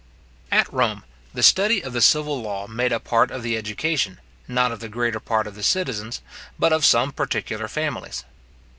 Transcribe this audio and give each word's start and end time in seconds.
At 0.51 0.73
Rome, 0.73 1.03
the 1.31 1.43
study 1.43 1.83
of 1.83 1.93
the 1.93 2.01
civil 2.01 2.41
law 2.41 2.65
made 2.65 2.91
a 2.91 2.99
part 2.99 3.29
of 3.29 3.43
the 3.43 3.55
education, 3.55 4.19
not 4.47 4.71
of 4.71 4.79
the 4.79 4.89
greater 4.89 5.19
part 5.19 5.45
of 5.45 5.53
the 5.53 5.61
citizens, 5.61 6.21
but 6.57 6.73
of 6.73 6.83
some 6.87 7.11
particular 7.11 7.67
families. 7.67 8.23